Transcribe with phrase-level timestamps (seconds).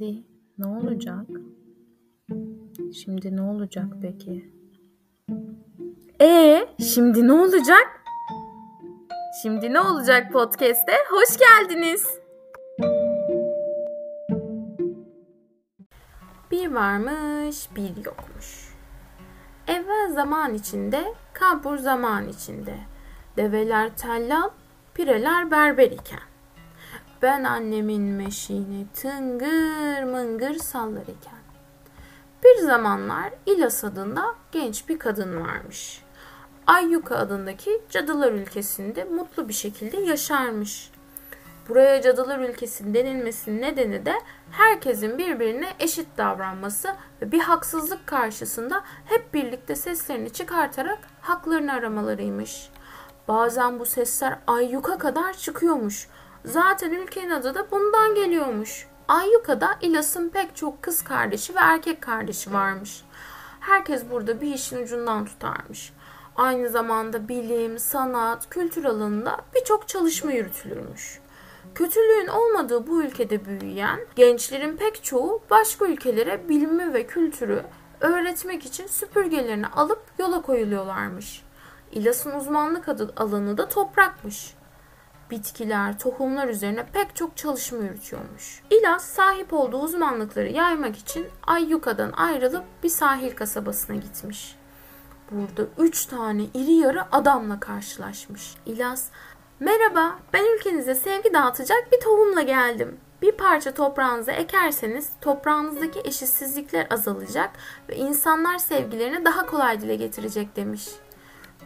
[0.00, 0.22] Şimdi
[0.58, 1.26] ne olacak?
[2.94, 4.52] Şimdi ne olacak peki?
[6.20, 8.04] E şimdi ne olacak?
[9.42, 10.92] Şimdi ne olacak podcast'te?
[11.10, 12.06] Hoş geldiniz.
[16.50, 18.74] Bir varmış, bir yokmuş.
[19.68, 22.74] Evvel zaman içinde, kabur zaman içinde.
[23.36, 24.50] Develer tellal,
[24.94, 26.29] pireler berber iken.
[27.22, 31.40] Ben annemin meşini tıngır mıngır sallar iken.
[32.44, 36.02] Bir zamanlar İlas adında genç bir kadın varmış.
[36.66, 40.90] Ayyuka adındaki cadılar ülkesinde mutlu bir şekilde yaşarmış.
[41.68, 44.14] Buraya cadılar ülkesi denilmesinin nedeni de
[44.50, 46.88] herkesin birbirine eşit davranması
[47.22, 52.70] ve bir haksızlık karşısında hep birlikte seslerini çıkartarak haklarını aramalarıymış.
[53.28, 56.08] Bazen bu sesler ayyuka kadar çıkıyormuş.
[56.44, 58.86] Zaten ülkenin adı da bundan geliyormuş.
[59.08, 63.04] Ayyuka'da İlas'ın pek çok kız kardeşi ve erkek kardeşi varmış.
[63.60, 65.92] Herkes burada bir işin ucundan tutarmış.
[66.36, 71.20] Aynı zamanda bilim, sanat, kültür alanında birçok çalışma yürütülürmüş.
[71.74, 77.64] Kötülüğün olmadığı bu ülkede büyüyen gençlerin pek çoğu başka ülkelere bilimi ve kültürü
[78.00, 81.42] öğretmek için süpürgelerini alıp yola koyuluyorlarmış.
[81.92, 84.54] İlas'ın uzmanlık alanı da toprakmış
[85.30, 88.62] bitkiler, tohumlar üzerine pek çok çalışma yürütüyormuş.
[88.70, 94.56] İlas sahip olduğu uzmanlıkları yaymak için Ayyuka'dan ayrılıp bir sahil kasabasına gitmiş.
[95.30, 98.54] Burada üç tane iri yarı adamla karşılaşmış.
[98.66, 99.04] İlas,
[99.60, 102.96] merhaba ben ülkenize sevgi dağıtacak bir tohumla geldim.
[103.22, 107.50] Bir parça toprağınıza ekerseniz toprağınızdaki eşitsizlikler azalacak
[107.88, 110.88] ve insanlar sevgilerini daha kolay dile getirecek demiş.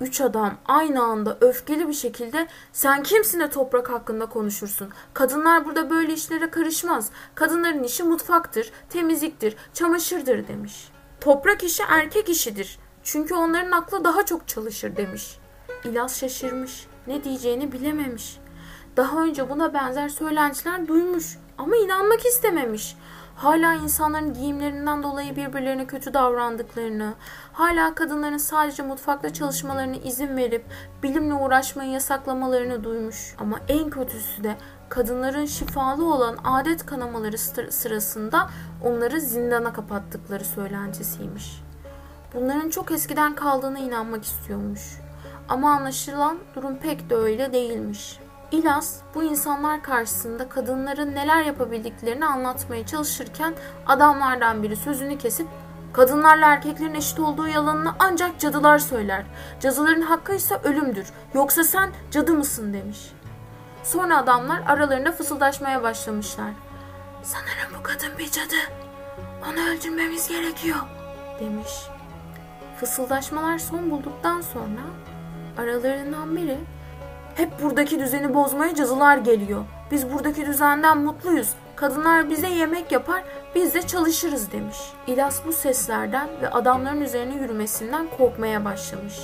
[0.00, 4.88] Üç adam aynı anda öfkeli bir şekilde sen kimsin de toprak hakkında konuşursun.
[5.14, 7.10] Kadınlar burada böyle işlere karışmaz.
[7.34, 10.88] Kadınların işi mutfaktır, temizliktir, çamaşırdır demiş.
[11.20, 12.78] Toprak işi erkek işidir.
[13.02, 15.38] Çünkü onların aklı daha çok çalışır demiş.
[15.84, 16.86] İlas şaşırmış.
[17.06, 18.38] Ne diyeceğini bilememiş.
[18.96, 22.96] Daha önce buna benzer söylentiler duymuş ama inanmak istememiş
[23.40, 27.14] hala insanların giyimlerinden dolayı birbirlerine kötü davrandıklarını,
[27.52, 30.64] hala kadınların sadece mutfakta çalışmalarına izin verip
[31.02, 33.34] bilimle uğraşmayı yasaklamalarını duymuş.
[33.38, 34.56] Ama en kötüsü de
[34.88, 37.38] kadınların şifalı olan adet kanamaları
[37.72, 38.50] sırasında
[38.84, 41.62] onları zindana kapattıkları söylentisiymiş.
[42.34, 45.00] Bunların çok eskiden kaldığına inanmak istiyormuş.
[45.48, 48.18] Ama anlaşılan durum pek de öyle değilmiş.
[48.52, 53.54] İlas bu insanlar karşısında kadınların neler yapabildiklerini anlatmaya çalışırken
[53.86, 55.46] adamlardan biri sözünü kesip
[55.92, 59.24] Kadınlarla erkeklerin eşit olduğu yalanını ancak cadılar söyler.
[59.60, 61.06] Cadıların hakkı ise ölümdür.
[61.34, 63.12] Yoksa sen cadı mısın demiş.
[63.82, 66.50] Sonra adamlar aralarında fısıldaşmaya başlamışlar.
[67.22, 68.56] Sanırım bu kadın bir cadı.
[69.44, 70.78] Onu öldürmemiz gerekiyor
[71.40, 71.72] demiş.
[72.80, 74.82] Fısıldaşmalar son bulduktan sonra
[75.58, 76.58] aralarından biri
[77.34, 79.64] hep buradaki düzeni bozmaya cadılar geliyor.
[79.90, 81.48] Biz buradaki düzenden mutluyuz.
[81.76, 83.24] Kadınlar bize yemek yapar,
[83.54, 84.76] biz de çalışırız demiş.
[85.06, 89.14] İlas bu seslerden ve adamların üzerine yürümesinden korkmaya başlamış.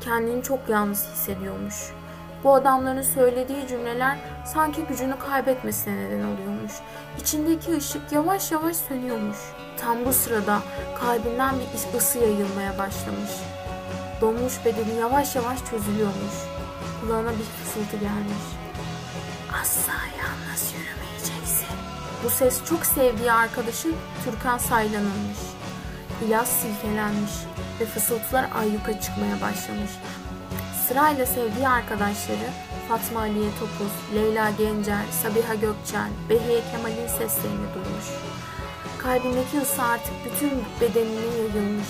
[0.00, 1.74] Kendini çok yalnız hissediyormuş.
[2.44, 6.72] Bu adamların söylediği cümleler sanki gücünü kaybetmesine neden oluyormuş.
[7.20, 9.38] İçindeki ışık yavaş yavaş sönüyormuş.
[9.76, 10.58] Tam bu sırada
[11.00, 13.30] kalbinden bir ısı yayılmaya başlamış.
[14.20, 16.53] Donmuş bedeni yavaş yavaş çözülüyormuş
[17.06, 18.44] kulağına bir fısıltı gelmiş.
[19.62, 21.76] Asla yalnız yürümeyeceksin.
[22.24, 23.88] Bu ses çok sevdiği arkadaşı
[24.24, 25.38] Türkan Saylan'ınmış.
[26.26, 27.32] İlas silkelenmiş
[27.80, 29.90] ve fısıltılar ayyuka çıkmaya başlamış.
[30.88, 32.48] Sırayla sevdiği arkadaşları
[32.88, 38.08] Fatma Aliye Topuz, Leyla Gencer, Sabiha Gökçen, Behiye Kemal'in seslerini duymuş.
[38.98, 40.50] Kalbindeki ısı artık bütün
[40.80, 41.88] bedenine yayılmış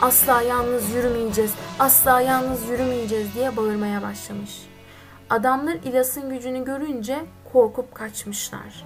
[0.00, 4.66] asla yalnız yürümeyeceğiz, asla yalnız yürümeyeceğiz diye bağırmaya başlamış.
[5.30, 7.18] Adamlar İlas'ın gücünü görünce
[7.52, 8.84] korkup kaçmışlar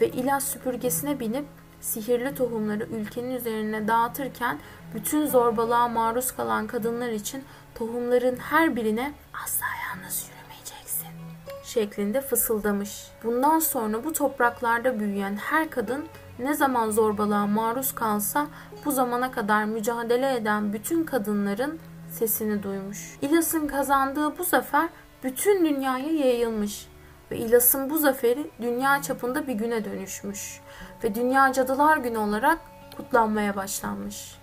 [0.00, 1.44] ve İlas süpürgesine binip
[1.80, 4.58] sihirli tohumları ülkenin üzerine dağıtırken
[4.94, 7.44] bütün zorbalığa maruz kalan kadınlar için
[7.74, 9.12] tohumların her birine
[9.44, 11.08] asla yalnız yürümeyeceksin
[11.64, 13.06] şeklinde fısıldamış.
[13.24, 16.04] Bundan sonra bu topraklarda büyüyen her kadın
[16.38, 18.46] ne zaman zorbalığa maruz kalsa
[18.84, 21.78] bu zamana kadar mücadele eden bütün kadınların
[22.10, 23.18] sesini duymuş.
[23.22, 24.88] İlas'ın kazandığı bu zafer
[25.24, 26.88] bütün dünyaya yayılmış
[27.30, 30.60] ve İlas'ın bu zaferi dünya çapında bir güne dönüşmüş
[31.04, 32.58] ve Dünya Cadılar Günü olarak
[32.96, 34.38] kutlanmaya başlanmış.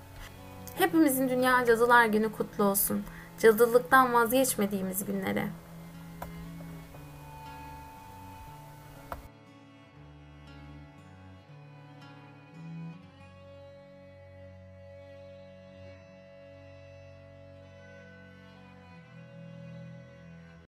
[0.76, 3.04] Hepimizin Dünya Cadılar Günü kutlu olsun.
[3.40, 5.48] Cadılıktan vazgeçmediğimiz günlere.